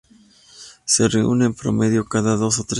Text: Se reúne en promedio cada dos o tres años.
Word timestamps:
Se 0.83 1.07
reúne 1.07 1.45
en 1.45 1.53
promedio 1.53 2.05
cada 2.05 2.35
dos 2.35 2.57
o 2.57 2.63
tres 2.63 2.65
años. 2.65 2.67